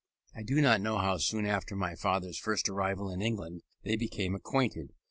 [0.35, 4.33] I do not know how soon after my father's first arrival in England they became
[4.33, 4.93] acquainted.